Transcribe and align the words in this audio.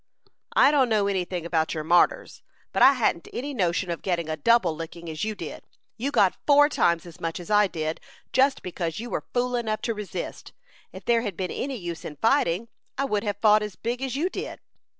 "I 0.55 0.71
don't 0.71 0.89
know 0.89 1.05
any 1.05 1.25
thing 1.25 1.45
about 1.45 1.75
your 1.75 1.83
martyrs, 1.83 2.41
but 2.71 2.81
I 2.81 2.93
hadn't 2.93 3.27
any 3.31 3.53
notion 3.53 3.91
of 3.91 4.01
getting 4.01 4.29
a 4.29 4.35
double 4.35 4.75
licking, 4.75 5.11
as 5.11 5.23
you 5.23 5.35
did. 5.35 5.61
You 5.95 6.09
got 6.09 6.39
four 6.47 6.69
times 6.69 7.05
as 7.05 7.19
much 7.21 7.39
as 7.39 7.51
I 7.51 7.67
did, 7.67 8.01
just 8.33 8.63
because 8.63 8.99
you 8.99 9.11
were 9.11 9.25
fool 9.31 9.55
enough 9.55 9.83
to 9.83 9.93
resist. 9.93 10.53
If 10.91 11.05
there 11.05 11.21
had 11.21 11.37
been 11.37 11.51
any 11.51 11.75
use 11.75 12.03
in 12.03 12.15
fighting, 12.15 12.67
I 12.97 13.05
would 13.05 13.23
have 13.23 13.37
fought 13.43 13.61
as 13.61 13.75
big 13.75 14.01
as 14.01 14.15
you 14.15 14.27
did." 14.27 14.59